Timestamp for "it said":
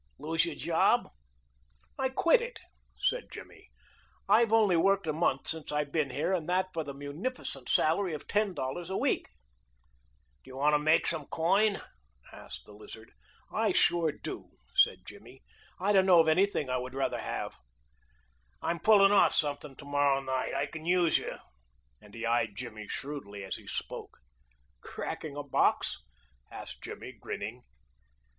2.41-3.27